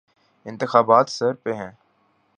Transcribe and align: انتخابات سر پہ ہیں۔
انتخابات 0.45 1.09
سر 1.09 1.33
پہ 1.33 1.53
ہیں۔ 1.53 1.71